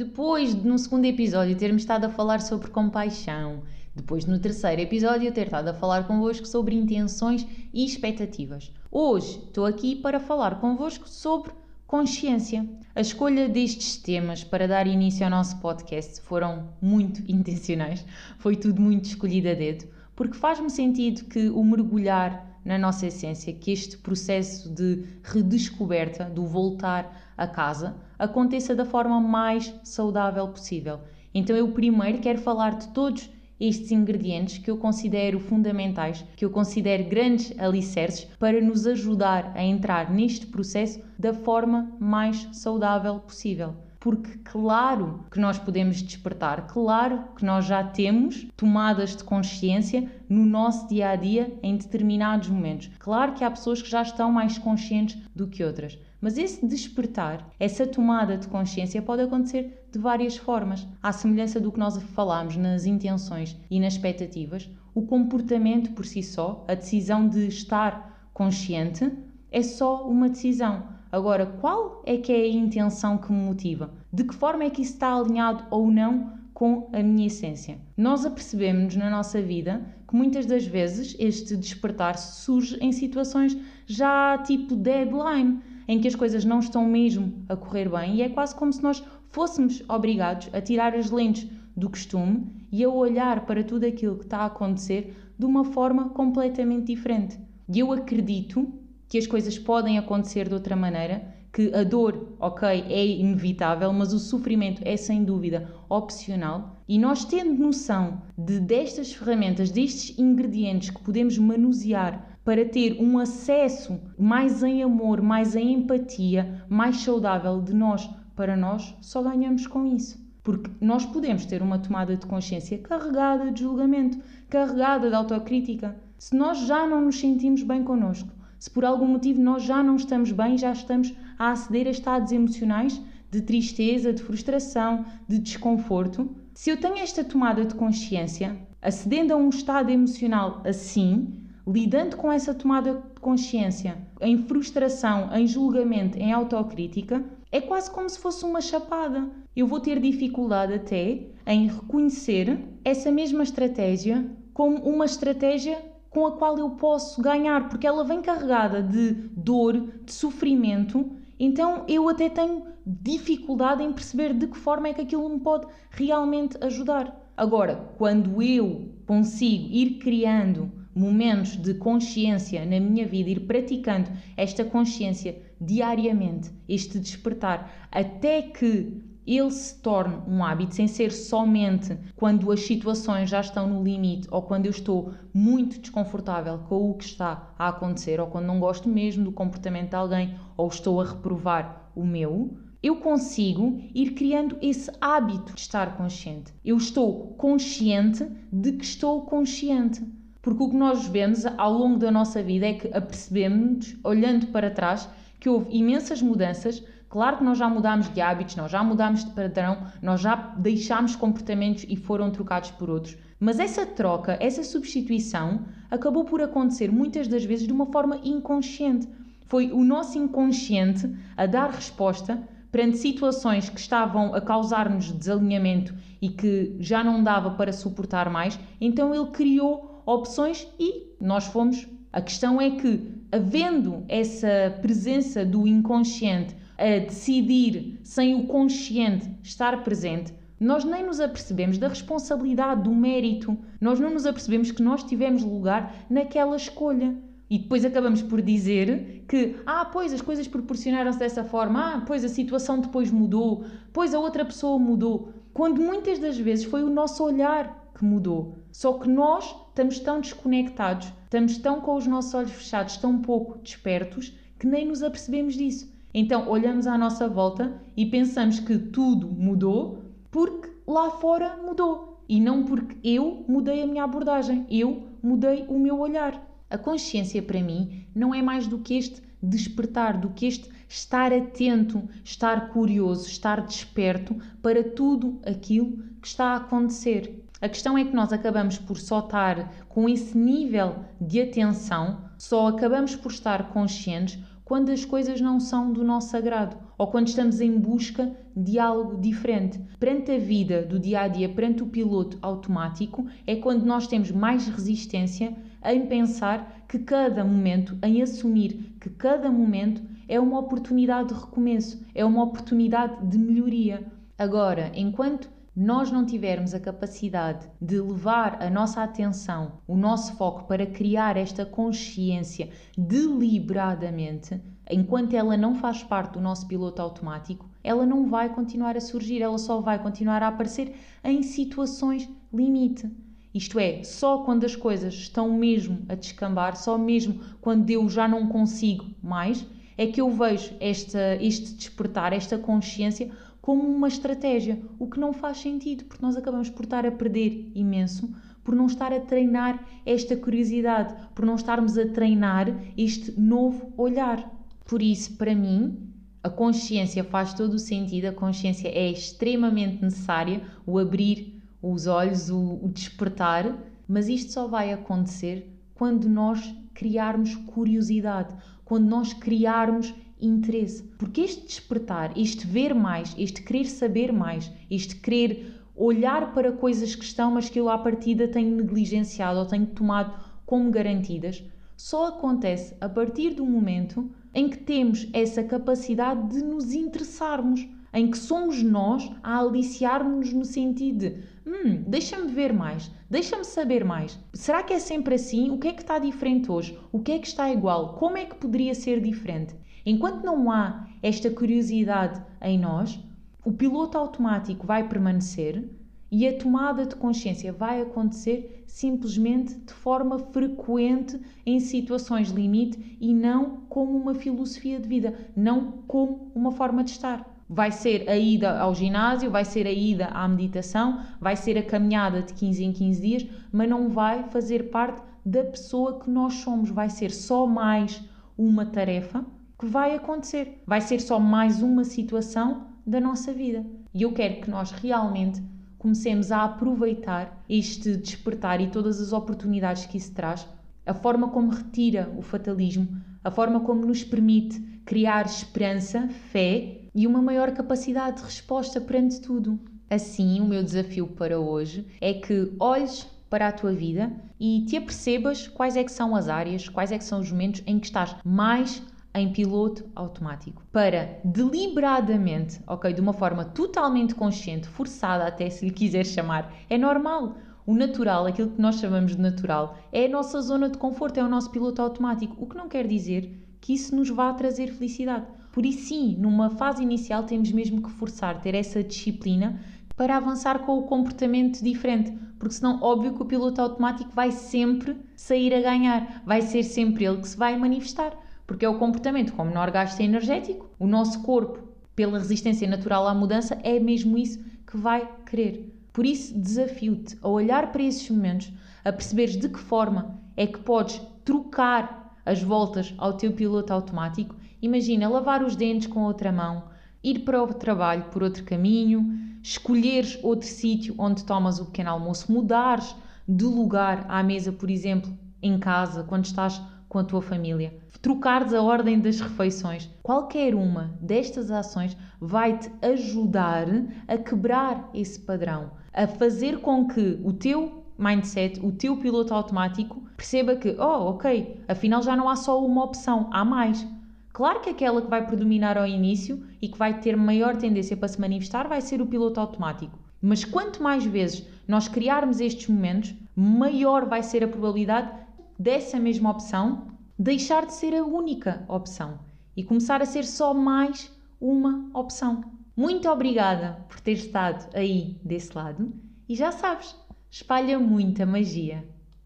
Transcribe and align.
Depois, 0.00 0.54
no 0.54 0.78
segundo 0.78 1.04
episódio, 1.04 1.54
termos 1.54 1.82
estado 1.82 2.06
a 2.06 2.08
falar 2.08 2.40
sobre 2.40 2.70
compaixão, 2.70 3.64
depois, 3.94 4.24
no 4.24 4.38
terceiro 4.38 4.80
episódio, 4.80 5.30
ter 5.30 5.44
estado 5.44 5.68
a 5.68 5.74
falar 5.74 6.06
convosco 6.06 6.48
sobre 6.48 6.74
intenções 6.74 7.46
e 7.70 7.84
expectativas. 7.84 8.72
Hoje 8.90 9.36
estou 9.44 9.66
aqui 9.66 9.94
para 9.94 10.18
falar 10.18 10.58
convosco 10.58 11.06
sobre 11.06 11.52
consciência. 11.86 12.66
A 12.94 13.02
escolha 13.02 13.46
destes 13.46 13.98
temas 13.98 14.42
para 14.42 14.66
dar 14.66 14.86
início 14.86 15.22
ao 15.22 15.30
nosso 15.30 15.60
podcast 15.60 16.22
foram 16.22 16.70
muito 16.80 17.20
intencionais, 17.30 18.02
foi 18.38 18.56
tudo 18.56 18.80
muito 18.80 19.04
escolhido 19.04 19.50
a 19.50 19.54
dedo, 19.54 19.86
porque 20.16 20.38
faz-me 20.38 20.70
sentido 20.70 21.26
que 21.26 21.50
o 21.50 21.62
mergulhar 21.62 22.58
na 22.64 22.78
nossa 22.78 23.06
essência, 23.06 23.52
que 23.52 23.70
este 23.70 23.98
processo 23.98 24.70
de 24.70 25.04
redescoberta, 25.22 26.24
do 26.24 26.46
voltar 26.46 27.34
a 27.36 27.46
casa, 27.46 27.94
aconteça 28.20 28.74
da 28.74 28.84
forma 28.84 29.18
mais 29.18 29.74
saudável 29.82 30.46
possível. 30.46 31.00
Então 31.34 31.56
eu 31.56 31.72
primeiro 31.72 32.18
quero 32.18 32.38
falar 32.38 32.76
de 32.76 32.88
todos 32.88 33.30
estes 33.58 33.90
ingredientes 33.90 34.58
que 34.58 34.70
eu 34.70 34.76
considero 34.76 35.40
fundamentais, 35.40 36.24
que 36.36 36.44
eu 36.44 36.50
considero 36.50 37.08
grandes 37.08 37.58
alicerces 37.58 38.26
para 38.38 38.60
nos 38.60 38.86
ajudar 38.86 39.52
a 39.54 39.64
entrar 39.64 40.10
neste 40.10 40.46
processo 40.46 41.00
da 41.18 41.32
forma 41.32 41.90
mais 41.98 42.46
saudável 42.52 43.18
possível 43.20 43.74
porque 44.00 44.38
claro 44.38 45.26
que 45.30 45.38
nós 45.38 45.58
podemos 45.58 46.02
despertar, 46.02 46.66
claro 46.66 47.22
que 47.36 47.44
nós 47.44 47.66
já 47.66 47.84
temos 47.84 48.48
tomadas 48.56 49.14
de 49.14 49.22
consciência 49.22 50.10
no 50.26 50.46
nosso 50.46 50.88
dia 50.88 51.10
a 51.10 51.16
dia 51.16 51.54
em 51.62 51.76
determinados 51.76 52.48
momentos. 52.48 52.90
Claro 52.98 53.34
que 53.34 53.44
há 53.44 53.50
pessoas 53.50 53.82
que 53.82 53.90
já 53.90 54.00
estão 54.00 54.32
mais 54.32 54.56
conscientes 54.56 55.18
do 55.36 55.46
que 55.46 55.62
outras, 55.62 55.98
mas 56.18 56.38
esse 56.38 56.66
despertar, 56.66 57.46
essa 57.60 57.86
tomada 57.86 58.38
de 58.38 58.48
consciência 58.48 59.02
pode 59.02 59.22
acontecer 59.22 59.86
de 59.92 59.98
várias 59.98 60.36
formas. 60.36 60.88
À 61.02 61.12
semelhança 61.12 61.60
do 61.60 61.70
que 61.70 61.78
nós 61.78 62.02
falámos 62.14 62.56
nas 62.56 62.86
intenções 62.86 63.54
e 63.70 63.78
nas 63.78 63.94
expectativas, 63.94 64.70
o 64.94 65.02
comportamento 65.02 65.92
por 65.92 66.06
si 66.06 66.22
só, 66.22 66.64
a 66.66 66.74
decisão 66.74 67.28
de 67.28 67.46
estar 67.46 68.30
consciente, 68.32 69.12
é 69.52 69.62
só 69.62 70.08
uma 70.08 70.28
decisão 70.28 70.99
Agora, 71.12 71.44
qual 71.44 72.02
é 72.06 72.16
que 72.16 72.32
é 72.32 72.42
a 72.42 72.48
intenção 72.48 73.18
que 73.18 73.32
me 73.32 73.42
motiva? 73.42 73.90
De 74.12 74.22
que 74.22 74.34
forma 74.34 74.62
é 74.64 74.70
que 74.70 74.82
isso 74.82 74.92
está 74.92 75.12
alinhado 75.12 75.64
ou 75.70 75.90
não 75.90 76.34
com 76.54 76.88
a 76.92 77.02
minha 77.02 77.26
essência? 77.26 77.78
Nós 77.96 78.24
apercebemos 78.24 78.94
na 78.94 79.10
nossa 79.10 79.42
vida 79.42 79.84
que 80.06 80.14
muitas 80.14 80.46
das 80.46 80.64
vezes 80.64 81.16
este 81.18 81.56
despertar 81.56 82.16
surge 82.16 82.76
em 82.80 82.92
situações 82.92 83.58
já 83.86 84.38
tipo 84.38 84.76
deadline, 84.76 85.58
em 85.88 86.00
que 86.00 86.06
as 86.06 86.14
coisas 86.14 86.44
não 86.44 86.60
estão 86.60 86.86
mesmo 86.86 87.44
a 87.48 87.56
correr 87.56 87.88
bem 87.88 88.16
e 88.16 88.22
é 88.22 88.28
quase 88.28 88.54
como 88.54 88.72
se 88.72 88.82
nós 88.82 89.02
fôssemos 89.30 89.82
obrigados 89.88 90.48
a 90.52 90.60
tirar 90.60 90.94
as 90.94 91.10
lentes 91.10 91.48
do 91.76 91.90
costume 91.90 92.46
e 92.70 92.84
a 92.84 92.88
olhar 92.88 93.46
para 93.46 93.64
tudo 93.64 93.84
aquilo 93.84 94.16
que 94.16 94.24
está 94.24 94.38
a 94.38 94.46
acontecer 94.46 95.16
de 95.36 95.44
uma 95.44 95.64
forma 95.64 96.10
completamente 96.10 96.86
diferente. 96.86 97.36
E 97.68 97.80
eu 97.80 97.92
acredito 97.92 98.72
que 99.10 99.18
as 99.18 99.26
coisas 99.26 99.58
podem 99.58 99.98
acontecer 99.98 100.46
de 100.48 100.54
outra 100.54 100.76
maneira, 100.76 101.34
que 101.52 101.74
a 101.74 101.82
dor, 101.82 102.36
ok, 102.38 102.84
é 102.88 103.04
inevitável, 103.04 103.92
mas 103.92 104.12
o 104.12 104.20
sofrimento 104.20 104.82
é 104.84 104.96
sem 104.96 105.24
dúvida 105.24 105.68
opcional. 105.88 106.76
E 106.88 106.96
nós 106.96 107.24
tendo 107.24 107.60
noção 107.60 108.22
de 108.38 108.60
destas 108.60 109.12
ferramentas, 109.12 109.72
destes 109.72 110.16
ingredientes 110.16 110.90
que 110.90 111.02
podemos 111.02 111.36
manusear 111.38 112.38
para 112.44 112.64
ter 112.64 113.02
um 113.02 113.18
acesso 113.18 114.00
mais 114.16 114.62
em 114.62 114.80
amor, 114.80 115.20
mais 115.20 115.56
em 115.56 115.72
empatia, 115.72 116.64
mais 116.68 116.98
saudável 116.98 117.60
de 117.60 117.74
nós 117.74 118.08
para 118.36 118.56
nós, 118.56 118.94
só 119.00 119.24
ganhamos 119.24 119.66
com 119.66 119.84
isso. 119.84 120.24
Porque 120.44 120.70
nós 120.80 121.04
podemos 121.04 121.44
ter 121.46 121.62
uma 121.62 121.80
tomada 121.80 122.16
de 122.16 122.26
consciência 122.26 122.78
carregada 122.78 123.50
de 123.50 123.60
julgamento, 123.60 124.18
carregada 124.48 125.08
de 125.08 125.16
autocrítica, 125.16 125.96
se 126.16 126.36
nós 126.36 126.64
já 126.64 126.86
não 126.86 127.00
nos 127.00 127.18
sentimos 127.18 127.64
bem 127.64 127.82
connosco 127.82 128.38
se 128.60 128.70
por 128.70 128.84
algum 128.84 129.06
motivo 129.06 129.40
nós 129.40 129.62
já 129.62 129.82
não 129.82 129.96
estamos 129.96 130.30
bem, 130.30 130.58
já 130.58 130.70
estamos 130.70 131.12
a 131.38 131.50
aceder 131.50 131.86
a 131.86 131.90
estados 131.90 132.30
emocionais 132.30 133.00
de 133.30 133.40
tristeza, 133.40 134.12
de 134.12 134.22
frustração, 134.22 135.06
de 135.26 135.38
desconforto, 135.38 136.36
se 136.52 136.68
eu 136.68 136.76
tenho 136.76 136.98
esta 136.98 137.24
tomada 137.24 137.64
de 137.64 137.74
consciência, 137.74 138.54
acedendo 138.82 139.32
a 139.32 139.36
um 139.36 139.48
estado 139.48 139.90
emocional 139.90 140.60
assim, 140.64 141.32
lidando 141.66 142.18
com 142.18 142.30
essa 142.30 142.52
tomada 142.52 143.02
de 143.14 143.20
consciência 143.20 143.96
em 144.20 144.36
frustração, 144.36 145.34
em 145.34 145.46
julgamento, 145.46 146.18
em 146.18 146.30
autocrítica, 146.30 147.24
é 147.50 147.62
quase 147.62 147.90
como 147.90 148.10
se 148.10 148.18
fosse 148.18 148.44
uma 148.44 148.60
chapada. 148.60 149.30
Eu 149.56 149.66
vou 149.66 149.80
ter 149.80 149.98
dificuldade 149.98 150.74
até 150.74 151.28
em 151.46 151.66
reconhecer 151.66 152.58
essa 152.84 153.10
mesma 153.10 153.42
estratégia 153.42 154.30
como 154.52 154.76
uma 154.78 155.06
estratégia 155.06 155.89
com 156.10 156.26
a 156.26 156.32
qual 156.32 156.58
eu 156.58 156.70
posso 156.70 157.22
ganhar, 157.22 157.68
porque 157.68 157.86
ela 157.86 158.04
vem 158.04 158.20
carregada 158.20 158.82
de 158.82 159.12
dor, 159.12 159.80
de 160.04 160.12
sofrimento, 160.12 161.08
então 161.38 161.84
eu 161.88 162.08
até 162.08 162.28
tenho 162.28 162.64
dificuldade 162.84 163.82
em 163.82 163.92
perceber 163.92 164.34
de 164.34 164.46
que 164.48 164.58
forma 164.58 164.88
é 164.88 164.92
que 164.92 165.02
aquilo 165.02 165.28
me 165.28 165.40
pode 165.40 165.66
realmente 165.90 166.56
ajudar. 166.60 167.32
Agora, 167.36 167.76
quando 167.96 168.42
eu 168.42 168.90
consigo 169.06 169.68
ir 169.72 169.98
criando 169.98 170.70
momentos 170.94 171.56
de 171.56 171.74
consciência 171.74 172.66
na 172.66 172.80
minha 172.80 173.06
vida, 173.06 173.30
ir 173.30 173.46
praticando 173.46 174.10
esta 174.36 174.64
consciência 174.64 175.40
diariamente, 175.60 176.50
este 176.68 176.98
despertar, 176.98 177.88
até 177.90 178.42
que 178.42 179.02
ele 179.36 179.50
se 179.50 179.76
torne 179.80 180.16
um 180.26 180.44
hábito 180.44 180.74
sem 180.74 180.88
ser 180.88 181.12
somente 181.12 181.96
quando 182.16 182.50
as 182.50 182.60
situações 182.60 183.30
já 183.30 183.40
estão 183.40 183.68
no 183.68 183.82
limite 183.82 184.28
ou 184.30 184.42
quando 184.42 184.66
eu 184.66 184.70
estou 184.70 185.12
muito 185.32 185.78
desconfortável 185.78 186.58
com 186.68 186.90
o 186.90 186.94
que 186.94 187.04
está 187.04 187.52
a 187.58 187.68
acontecer 187.68 188.20
ou 188.20 188.26
quando 188.26 188.46
não 188.46 188.58
gosto 188.58 188.88
mesmo 188.88 189.24
do 189.24 189.32
comportamento 189.32 189.90
de 189.90 189.96
alguém 189.96 190.36
ou 190.56 190.68
estou 190.68 191.00
a 191.00 191.04
reprovar 191.04 191.90
o 191.94 192.04
meu, 192.04 192.56
eu 192.82 192.96
consigo 192.96 193.78
ir 193.94 194.12
criando 194.12 194.56
esse 194.62 194.90
hábito 195.00 195.54
de 195.54 195.60
estar 195.60 195.96
consciente. 195.96 196.54
Eu 196.64 196.78
estou 196.78 197.34
consciente 197.36 198.26
de 198.50 198.72
que 198.72 198.84
estou 198.84 199.22
consciente. 199.22 200.02
Porque 200.40 200.62
o 200.62 200.70
que 200.70 200.76
nós 200.76 201.06
vemos 201.06 201.44
ao 201.44 201.74
longo 201.74 201.98
da 201.98 202.10
nossa 202.10 202.42
vida 202.42 202.66
é 202.66 202.72
que 202.72 202.88
apercebemos, 202.88 203.98
olhando 204.02 204.46
para 204.46 204.70
trás, 204.70 205.06
que 205.38 205.48
houve 205.48 205.76
imensas 205.76 206.22
mudanças 206.22 206.82
Claro 207.10 207.38
que 207.38 207.44
nós 207.44 207.58
já 207.58 207.68
mudámos 207.68 208.08
de 208.08 208.20
hábitos, 208.20 208.54
nós 208.54 208.70
já 208.70 208.84
mudámos 208.84 209.24
de 209.24 209.32
padrão, 209.32 209.78
nós 210.00 210.20
já 210.20 210.36
deixámos 210.56 211.16
comportamentos 211.16 211.84
e 211.88 211.96
foram 211.96 212.30
trocados 212.30 212.70
por 212.70 212.88
outros. 212.88 213.18
Mas 213.40 213.58
essa 213.58 213.84
troca, 213.84 214.38
essa 214.40 214.62
substituição, 214.62 215.62
acabou 215.90 216.24
por 216.24 216.40
acontecer 216.40 216.92
muitas 216.92 217.26
das 217.26 217.44
vezes 217.44 217.66
de 217.66 217.72
uma 217.72 217.86
forma 217.86 218.20
inconsciente. 218.22 219.08
Foi 219.46 219.72
o 219.72 219.82
nosso 219.82 220.18
inconsciente 220.18 221.12
a 221.36 221.46
dar 221.46 221.70
resposta 221.70 222.40
perante 222.70 222.98
situações 222.98 223.68
que 223.68 223.80
estavam 223.80 224.32
a 224.32 224.40
causar-nos 224.40 225.10
desalinhamento 225.10 225.92
e 226.22 226.28
que 226.28 226.76
já 226.78 227.02
não 227.02 227.24
dava 227.24 227.50
para 227.50 227.72
suportar 227.72 228.30
mais, 228.30 228.56
então 228.80 229.12
ele 229.12 229.32
criou 229.32 230.00
opções 230.06 230.64
e 230.78 231.08
nós 231.20 231.46
fomos. 231.46 231.88
A 232.12 232.20
questão 232.20 232.60
é 232.60 232.70
que, 232.70 233.20
havendo 233.32 234.04
essa 234.08 234.78
presença 234.80 235.44
do 235.44 235.66
inconsciente 235.66 236.59
a 236.80 236.98
decidir 236.98 238.00
sem 238.02 238.34
o 238.34 238.46
consciente 238.46 239.30
estar 239.42 239.84
presente, 239.84 240.32
nós 240.58 240.82
nem 240.82 241.04
nos 241.04 241.20
apercebemos 241.20 241.76
da 241.76 241.88
responsabilidade, 241.88 242.82
do 242.82 242.94
mérito, 242.94 243.56
nós 243.80 244.00
não 244.00 244.10
nos 244.10 244.24
apercebemos 244.24 244.70
que 244.70 244.82
nós 244.82 245.04
tivemos 245.04 245.44
lugar 245.44 245.94
naquela 246.08 246.56
escolha. 246.56 247.16
E 247.50 247.58
depois 247.58 247.84
acabamos 247.84 248.22
por 248.22 248.40
dizer 248.40 249.24
que, 249.28 249.56
ah, 249.66 249.84
pois 249.84 250.12
as 250.12 250.22
coisas 250.22 250.46
proporcionaram-se 250.46 251.18
dessa 251.18 251.44
forma, 251.44 251.94
ah, 251.94 252.04
pois 252.06 252.24
a 252.24 252.28
situação 252.28 252.80
depois 252.80 253.10
mudou, 253.10 253.64
pois 253.92 254.14
a 254.14 254.18
outra 254.18 254.44
pessoa 254.44 254.78
mudou. 254.78 255.32
Quando 255.52 255.80
muitas 255.82 256.18
das 256.18 256.38
vezes 256.38 256.64
foi 256.64 256.82
o 256.82 256.90
nosso 256.90 257.24
olhar 257.24 257.92
que 257.94 258.04
mudou. 258.04 258.56
Só 258.72 258.94
que 258.94 259.08
nós 259.08 259.44
estamos 259.68 259.98
tão 259.98 260.20
desconectados, 260.20 261.12
estamos 261.24 261.58
tão 261.58 261.80
com 261.80 261.96
os 261.96 262.06
nossos 262.06 262.32
olhos 262.34 262.52
fechados, 262.52 262.96
tão 262.96 263.20
pouco 263.20 263.58
despertos, 263.58 264.32
que 264.58 264.66
nem 264.66 264.86
nos 264.86 265.02
apercebemos 265.02 265.54
disso. 265.54 265.92
Então 266.12 266.48
olhamos 266.48 266.86
à 266.86 266.98
nossa 266.98 267.28
volta 267.28 267.80
e 267.96 268.04
pensamos 268.04 268.58
que 268.58 268.76
tudo 268.78 269.28
mudou 269.28 270.02
porque 270.30 270.70
lá 270.86 271.10
fora 271.10 271.56
mudou 271.64 272.22
e 272.28 272.40
não 272.40 272.64
porque 272.64 272.96
eu 273.02 273.44
mudei 273.48 273.82
a 273.82 273.86
minha 273.86 274.04
abordagem, 274.04 274.66
eu 274.70 275.08
mudei 275.22 275.64
o 275.68 275.78
meu 275.78 275.98
olhar. 275.98 276.46
A 276.68 276.78
consciência 276.78 277.42
para 277.42 277.62
mim 277.62 278.06
não 278.14 278.34
é 278.34 278.40
mais 278.40 278.66
do 278.66 278.78
que 278.78 278.94
este 278.94 279.22
despertar, 279.42 280.18
do 280.18 280.30
que 280.30 280.46
este 280.46 280.70
estar 280.88 281.32
atento, 281.32 282.08
estar 282.24 282.68
curioso, 282.70 283.28
estar 283.28 283.60
desperto 283.64 284.36
para 284.62 284.82
tudo 284.82 285.40
aquilo 285.44 285.98
que 286.20 286.26
está 286.26 286.46
a 286.46 286.56
acontecer. 286.56 287.44
A 287.60 287.68
questão 287.68 287.96
é 287.96 288.04
que 288.04 288.14
nós 288.14 288.32
acabamos 288.32 288.78
por 288.78 288.96
só 288.98 289.20
estar 289.20 289.84
com 289.88 290.08
esse 290.08 290.36
nível 290.36 290.96
de 291.20 291.42
atenção, 291.42 292.24
só 292.38 292.68
acabamos 292.68 293.14
por 293.14 293.30
estar 293.30 293.70
conscientes 293.70 294.38
quando 294.70 294.90
as 294.90 295.04
coisas 295.04 295.40
não 295.40 295.58
são 295.58 295.92
do 295.92 296.04
nosso 296.04 296.36
agrado 296.36 296.76
ou 296.96 297.08
quando 297.08 297.26
estamos 297.26 297.60
em 297.60 297.76
busca 297.76 298.30
de 298.56 298.78
algo 298.78 299.20
diferente. 299.20 299.80
Perante 299.98 300.30
a 300.30 300.38
vida 300.38 300.82
do 300.82 300.96
dia 300.96 301.22
a 301.22 301.26
dia, 301.26 301.48
perante 301.48 301.82
o 301.82 301.88
piloto 301.88 302.38
automático, 302.40 303.26
é 303.48 303.56
quando 303.56 303.84
nós 303.84 304.06
temos 304.06 304.30
mais 304.30 304.68
resistência 304.68 305.56
em 305.84 306.06
pensar 306.06 306.84
que 306.88 307.00
cada 307.00 307.44
momento, 307.44 307.98
em 308.00 308.22
assumir 308.22 308.94
que 309.00 309.10
cada 309.10 309.50
momento 309.50 310.02
é 310.28 310.38
uma 310.38 310.60
oportunidade 310.60 311.34
de 311.34 311.40
recomeço, 311.40 312.00
é 312.14 312.24
uma 312.24 312.44
oportunidade 312.44 313.26
de 313.26 313.38
melhoria. 313.38 314.06
Agora, 314.38 314.92
enquanto 314.94 315.50
nós 315.74 316.10
não 316.10 316.26
tivermos 316.26 316.74
a 316.74 316.80
capacidade 316.80 317.68
de 317.80 318.00
levar 318.00 318.60
a 318.60 318.68
nossa 318.68 319.02
atenção, 319.02 319.80
o 319.86 319.96
nosso 319.96 320.36
foco 320.36 320.64
para 320.64 320.84
criar 320.84 321.36
esta 321.36 321.64
consciência 321.64 322.70
deliberadamente, 322.98 324.60
enquanto 324.90 325.34
ela 325.34 325.56
não 325.56 325.76
faz 325.76 326.02
parte 326.02 326.32
do 326.32 326.40
nosso 326.40 326.66
piloto 326.66 327.00
automático, 327.00 327.70
ela 327.84 328.04
não 328.04 328.28
vai 328.28 328.48
continuar 328.48 328.96
a 328.96 329.00
surgir, 329.00 329.40
ela 329.40 329.58
só 329.58 329.80
vai 329.80 329.98
continuar 330.02 330.42
a 330.42 330.48
aparecer 330.48 330.94
em 331.22 331.42
situações 331.42 332.28
limite. 332.52 333.08
Isto 333.54 333.78
é, 333.78 334.02
só 334.02 334.38
quando 334.38 334.64
as 334.64 334.76
coisas 334.76 335.14
estão 335.14 335.52
mesmo 335.52 336.02
a 336.08 336.14
descambar, 336.14 336.76
só 336.76 336.98
mesmo 336.98 337.40
quando 337.60 337.88
eu 337.90 338.08
já 338.08 338.28
não 338.28 338.46
consigo 338.46 339.06
mais, 339.22 339.66
é 339.98 340.06
que 340.06 340.20
eu 340.20 340.30
vejo 340.30 340.74
esta, 340.80 341.36
este 341.40 341.74
despertar, 341.74 342.32
esta 342.32 342.56
consciência 342.56 343.30
como 343.60 343.82
uma 343.82 344.08
estratégia, 344.08 344.80
o 344.98 345.06
que 345.06 345.20
não 345.20 345.32
faz 345.32 345.58
sentido, 345.58 346.04
porque 346.04 346.24
nós 346.24 346.36
acabamos 346.36 346.70
por 346.70 346.84
estar 346.84 347.04
a 347.04 347.12
perder 347.12 347.70
imenso 347.74 348.32
por 348.64 348.74
não 348.74 348.86
estar 348.86 349.12
a 349.12 349.20
treinar 349.20 349.84
esta 350.04 350.36
curiosidade, 350.36 351.14
por 351.34 351.44
não 351.44 351.54
estarmos 351.54 351.96
a 351.96 352.06
treinar 352.06 352.68
este 352.96 353.38
novo 353.38 353.92
olhar. 353.96 354.48
Por 354.84 355.02
isso, 355.02 355.36
para 355.36 355.54
mim, 355.54 355.98
a 356.42 356.48
consciência 356.48 357.24
faz 357.24 357.54
todo 357.54 357.74
o 357.74 357.78
sentido, 357.78 358.26
a 358.26 358.32
consciência 358.32 358.88
é 358.88 359.10
extremamente 359.10 360.02
necessária, 360.02 360.62
o 360.86 360.98
abrir 360.98 361.60
os 361.82 362.06
olhos, 362.06 362.50
o, 362.50 362.88
despertar, 362.92 363.78
mas 364.06 364.28
isto 364.28 364.52
só 364.52 364.66
vai 364.66 364.92
acontecer 364.92 365.76
quando 365.94 366.28
nós 366.28 366.74
criarmos 366.94 367.54
curiosidade, 367.56 368.54
quando 368.84 369.06
nós 369.06 369.32
criarmos 369.32 370.14
interesse. 370.40 371.02
Porque 371.18 371.40
este 371.40 371.66
despertar, 371.66 372.32
este 372.36 372.66
ver 372.66 372.94
mais, 372.94 373.34
este 373.38 373.62
querer 373.62 373.86
saber 373.86 374.32
mais, 374.32 374.70
este 374.90 375.16
querer 375.16 375.80
olhar 375.96 376.54
para 376.54 376.72
coisas 376.72 377.14
que 377.14 377.24
estão, 377.24 377.50
mas 377.50 377.68
que 377.68 377.78
eu 377.78 377.88
à 377.88 377.98
partida 377.98 378.48
tenho 378.48 378.74
negligenciado 378.76 379.58
ou 379.58 379.66
tenho 379.66 379.86
tomado 379.86 380.34
como 380.64 380.90
garantidas, 380.90 381.62
só 381.96 382.28
acontece 382.28 382.94
a 383.00 383.08
partir 383.08 383.50
do 383.50 383.66
momento 383.66 384.30
em 384.54 384.68
que 384.68 384.78
temos 384.78 385.28
essa 385.32 385.62
capacidade 385.62 386.54
de 386.54 386.64
nos 386.64 386.92
interessarmos, 386.92 387.86
em 388.12 388.30
que 388.30 388.38
somos 388.38 388.82
nós 388.82 389.30
a 389.42 389.58
aliciar-nos 389.58 390.52
no 390.52 390.64
sentido 390.64 391.18
de 391.18 391.44
hum, 391.66 392.02
deixa-me 392.06 392.50
ver 392.50 392.72
mais, 392.72 393.10
deixa-me 393.28 393.64
saber 393.64 394.04
mais. 394.04 394.38
Será 394.54 394.82
que 394.82 394.94
é 394.94 394.98
sempre 394.98 395.34
assim? 395.34 395.70
O 395.70 395.78
que 395.78 395.88
é 395.88 395.92
que 395.92 396.02
está 396.02 396.18
diferente 396.18 396.72
hoje? 396.72 396.98
O 397.12 397.20
que 397.20 397.32
é 397.32 397.38
que 397.38 397.46
está 397.46 397.70
igual? 397.70 398.14
Como 398.14 398.36
é 398.36 398.46
que 398.46 398.56
poderia 398.56 398.94
ser 398.94 399.20
diferente? 399.20 399.74
Enquanto 400.04 400.44
não 400.44 400.70
há 400.70 401.06
esta 401.22 401.50
curiosidade 401.50 402.42
em 402.62 402.78
nós, 402.78 403.20
o 403.64 403.72
piloto 403.72 404.16
automático 404.16 404.86
vai 404.86 405.06
permanecer 405.06 405.84
e 406.30 406.46
a 406.46 406.56
tomada 406.56 407.04
de 407.04 407.16
consciência 407.16 407.72
vai 407.72 408.00
acontecer 408.00 408.84
simplesmente 408.86 409.74
de 409.74 409.92
forma 409.92 410.38
frequente 410.38 411.38
em 411.66 411.78
situações 411.80 412.50
limite 412.50 413.16
e 413.20 413.34
não 413.34 413.82
como 413.88 414.16
uma 414.16 414.34
filosofia 414.34 414.98
de 414.98 415.08
vida, 415.08 415.34
não 415.56 415.92
como 416.06 416.50
uma 416.54 416.70
forma 416.70 417.04
de 417.04 417.10
estar. 417.10 417.46
Vai 417.68 417.92
ser 417.92 418.28
a 418.28 418.36
ida 418.36 418.80
ao 418.80 418.94
ginásio, 418.94 419.50
vai 419.50 419.64
ser 419.64 419.86
a 419.86 419.92
ida 419.92 420.26
à 420.26 420.48
meditação, 420.48 421.20
vai 421.40 421.56
ser 421.56 421.76
a 421.76 421.82
caminhada 421.82 422.42
de 422.42 422.54
15 422.54 422.84
em 422.84 422.92
15 422.92 423.20
dias, 423.20 423.46
mas 423.70 423.88
não 423.88 424.08
vai 424.08 424.44
fazer 424.44 424.90
parte 424.90 425.22
da 425.44 425.64
pessoa 425.64 426.18
que 426.18 426.30
nós 426.30 426.54
somos, 426.54 426.90
vai 426.90 427.10
ser 427.10 427.30
só 427.30 427.66
mais 427.66 428.22
uma 428.56 428.86
tarefa 428.86 429.44
que 429.80 429.86
vai 429.86 430.14
acontecer. 430.14 430.82
Vai 430.86 431.00
ser 431.00 431.20
só 431.20 431.40
mais 431.40 431.82
uma 431.82 432.04
situação 432.04 432.88
da 433.06 433.18
nossa 433.18 433.50
vida. 433.50 433.84
E 434.12 434.22
eu 434.22 434.32
quero 434.32 434.60
que 434.60 434.70
nós 434.70 434.90
realmente 434.90 435.62
comecemos 435.96 436.52
a 436.52 436.64
aproveitar 436.64 437.64
este 437.66 438.14
despertar 438.14 438.80
e 438.80 438.90
todas 438.90 439.20
as 439.20 439.32
oportunidades 439.32 440.04
que 440.04 440.18
isso 440.18 440.34
traz, 440.34 440.68
a 441.06 441.14
forma 441.14 441.48
como 441.48 441.70
retira 441.70 442.30
o 442.36 442.42
fatalismo, 442.42 443.08
a 443.42 443.50
forma 443.50 443.80
como 443.80 444.04
nos 444.04 444.22
permite 444.22 444.78
criar 445.06 445.46
esperança, 445.46 446.28
fé 446.28 447.00
e 447.14 447.26
uma 447.26 447.40
maior 447.40 447.70
capacidade 447.72 448.36
de 448.36 448.44
resposta 448.44 449.00
perante 449.00 449.40
tudo. 449.40 449.80
Assim, 450.10 450.60
o 450.60 450.66
meu 450.66 450.82
desafio 450.82 451.26
para 451.26 451.58
hoje 451.58 452.06
é 452.20 452.34
que 452.34 452.70
olhes 452.78 453.26
para 453.48 453.68
a 453.68 453.72
tua 453.72 453.92
vida 453.92 454.30
e 454.58 454.84
te 454.86 454.96
apercebas 454.96 455.66
quais 455.68 455.96
é 455.96 456.04
que 456.04 456.12
são 456.12 456.36
as 456.36 456.48
áreas, 456.48 456.88
quais 456.88 457.12
é 457.12 457.18
que 457.18 457.24
são 457.24 457.40
os 457.40 457.50
momentos 457.50 457.82
em 457.86 457.98
que 457.98 458.06
estás 458.06 458.36
mais 458.44 459.02
em 459.34 459.52
piloto 459.52 460.04
automático. 460.14 460.82
Para 460.92 461.38
deliberadamente, 461.44 462.80
ok, 462.86 463.12
de 463.12 463.20
uma 463.20 463.32
forma 463.32 463.64
totalmente 463.64 464.34
consciente, 464.34 464.88
forçada 464.88 465.46
até 465.46 465.70
se 465.70 465.84
lhe 465.84 465.92
quiser 465.92 466.26
chamar, 466.26 466.72
é 466.88 466.98
normal. 466.98 467.56
O 467.86 467.94
natural, 467.94 468.46
aquilo 468.46 468.70
que 468.70 468.80
nós 468.80 469.00
chamamos 469.00 469.34
de 469.34 469.40
natural, 469.40 469.96
é 470.12 470.26
a 470.26 470.28
nossa 470.28 470.60
zona 470.60 470.88
de 470.88 470.98
conforto, 470.98 471.38
é 471.38 471.44
o 471.44 471.48
nosso 471.48 471.70
piloto 471.70 472.02
automático, 472.02 472.56
o 472.58 472.66
que 472.66 472.76
não 472.76 472.88
quer 472.88 473.06
dizer 473.06 473.58
que 473.80 473.94
isso 473.94 474.14
nos 474.14 474.28
vá 474.28 474.52
trazer 474.52 474.88
felicidade. 474.92 475.46
Por 475.72 475.86
isso, 475.86 476.08
sim, 476.08 476.36
numa 476.38 476.70
fase 476.70 477.02
inicial 477.02 477.44
temos 477.44 477.72
mesmo 477.72 478.02
que 478.02 478.10
forçar, 478.10 478.60
ter 478.60 478.74
essa 478.74 479.02
disciplina 479.02 479.80
para 480.16 480.36
avançar 480.36 480.80
com 480.80 480.98
o 480.98 481.04
comportamento 481.04 481.82
diferente, 481.82 482.32
porque 482.58 482.74
senão, 482.74 483.00
óbvio 483.00 483.32
que 483.32 483.42
o 483.42 483.46
piloto 483.46 483.80
automático 483.80 484.32
vai 484.34 484.50
sempre 484.50 485.16
sair 485.34 485.72
a 485.72 485.80
ganhar, 485.80 486.42
vai 486.44 486.60
ser 486.60 486.82
sempre 486.82 487.24
ele 487.24 487.38
que 487.38 487.48
se 487.48 487.56
vai 487.56 487.76
manifestar 487.78 488.36
porque 488.70 488.84
é 488.84 488.88
o 488.88 489.00
comportamento 489.00 489.52
com 489.52 489.64
menor 489.64 489.90
gasto 489.90 490.20
energético, 490.20 490.88
o 490.96 491.04
nosso 491.04 491.42
corpo, 491.42 491.80
pela 492.14 492.38
resistência 492.38 492.86
natural 492.86 493.26
à 493.26 493.34
mudança, 493.34 493.76
é 493.82 493.98
mesmo 493.98 494.38
isso 494.38 494.62
que 494.86 494.96
vai 494.96 495.28
querer. 495.44 495.92
Por 496.12 496.24
isso, 496.24 496.56
desafio-te 496.56 497.36
a 497.42 497.48
olhar 497.48 497.90
para 497.90 498.04
esses 498.04 498.30
momentos, 498.30 498.72
a 499.04 499.12
perceberes 499.12 499.56
de 499.56 499.68
que 499.68 499.80
forma 499.80 500.38
é 500.56 500.68
que 500.68 500.78
podes 500.78 501.20
trocar 501.44 502.36
as 502.46 502.62
voltas 502.62 503.12
ao 503.18 503.32
teu 503.32 503.50
piloto 503.50 503.92
automático. 503.92 504.54
Imagina 504.80 505.28
lavar 505.28 505.64
os 505.64 505.74
dentes 505.74 506.06
com 506.06 506.22
outra 506.22 506.52
mão, 506.52 506.84
ir 507.24 507.40
para 507.40 507.60
o 507.60 507.74
trabalho 507.74 508.26
por 508.30 508.40
outro 508.40 508.62
caminho, 508.62 509.36
escolheres 509.64 510.38
outro 510.44 510.68
sítio 510.68 511.16
onde 511.18 511.42
tomas 511.42 511.80
o 511.80 511.86
pequeno 511.86 512.10
almoço, 512.10 512.52
mudares 512.52 513.16
de 513.48 513.64
lugar 513.64 514.26
à 514.28 514.44
mesa, 514.44 514.70
por 514.70 514.88
exemplo, 514.88 515.36
em 515.60 515.76
casa, 515.76 516.22
quando 516.22 516.44
estás 516.44 516.80
com 517.10 517.18
a 517.18 517.24
tua 517.24 517.42
família, 517.42 517.92
trocares 518.22 518.72
a 518.72 518.80
ordem 518.80 519.18
das 519.18 519.40
refeições. 519.40 520.08
Qualquer 520.22 520.76
uma 520.76 521.12
destas 521.20 521.68
ações 521.68 522.16
vai 522.40 522.78
te 522.78 522.88
ajudar 523.02 523.88
a 524.28 524.38
quebrar 524.38 525.10
esse 525.12 525.40
padrão, 525.40 525.90
a 526.14 526.28
fazer 526.28 526.78
com 526.78 527.08
que 527.08 527.40
o 527.42 527.52
teu 527.52 528.04
mindset, 528.16 528.78
o 528.80 528.92
teu 528.92 529.16
piloto 529.16 529.52
automático, 529.52 530.22
perceba 530.36 530.76
que, 530.76 530.94
oh, 531.00 531.30
ok, 531.30 531.82
afinal 531.88 532.22
já 532.22 532.36
não 532.36 532.48
há 532.48 532.54
só 532.54 532.82
uma 532.82 533.04
opção, 533.04 533.50
há 533.52 533.64
mais. 533.64 534.06
Claro 534.52 534.80
que 534.80 534.90
aquela 534.90 535.20
que 535.20 535.30
vai 535.30 535.44
predominar 535.44 535.98
ao 535.98 536.06
início 536.06 536.64
e 536.80 536.86
que 536.86 536.98
vai 536.98 537.18
ter 537.18 537.36
maior 537.36 537.76
tendência 537.76 538.16
para 538.16 538.28
se 538.28 538.40
manifestar 538.40 538.86
vai 538.86 539.00
ser 539.00 539.20
o 539.20 539.26
piloto 539.26 539.58
automático. 539.58 540.16
Mas 540.40 540.64
quanto 540.64 541.02
mais 541.02 541.24
vezes 541.24 541.66
nós 541.88 542.06
criarmos 542.06 542.60
estes 542.60 542.88
momentos, 542.88 543.34
maior 543.56 544.26
vai 544.26 544.42
ser 544.42 544.62
a 544.62 544.68
probabilidade 544.68 545.39
dessa 545.80 546.20
mesma 546.20 546.50
opção 546.50 547.06
deixar 547.38 547.86
de 547.86 547.94
ser 547.94 548.14
a 548.14 548.22
única 548.22 548.84
opção 548.86 549.40
e 549.74 549.82
começar 549.82 550.20
a 550.20 550.26
ser 550.26 550.44
só 550.44 550.74
mais 550.74 551.34
uma 551.58 552.10
opção. 552.12 552.62
Muito 552.94 553.26
obrigada 553.30 554.04
por 554.06 554.20
ter 554.20 554.32
estado 554.32 554.94
aí 554.94 555.40
desse 555.42 555.74
lado 555.74 556.12
e 556.46 556.54
já 556.54 556.70
sabes, 556.70 557.16
espalha 557.50 557.98
muita 557.98 558.44
magia. 558.44 559.08